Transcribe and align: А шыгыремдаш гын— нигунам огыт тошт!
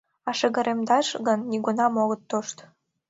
А 0.29 0.31
шыгыремдаш 0.39 1.07
гын— 1.25 1.39
нигунам 1.49 1.93
огыт 2.03 2.21
тошт! 2.29 2.57